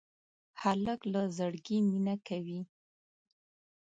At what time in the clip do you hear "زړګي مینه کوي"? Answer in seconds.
1.37-2.61